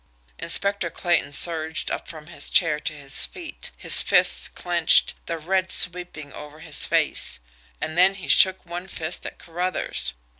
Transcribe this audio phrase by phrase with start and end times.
[0.39, 5.69] Inspector Clayton surged up from his chair to his feet, his fists clenched, the red
[5.71, 7.39] sweeping over his face
[7.79, 10.15] and then he shook one fist at Carruthers.